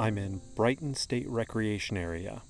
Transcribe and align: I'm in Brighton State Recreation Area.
I'm 0.00 0.16
in 0.16 0.40
Brighton 0.54 0.94
State 0.94 1.28
Recreation 1.28 1.98
Area. 1.98 2.40